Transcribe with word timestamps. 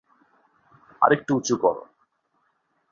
আরেকটু 1.01 1.31
উঁচু 1.35 1.55
করো। 1.57 1.83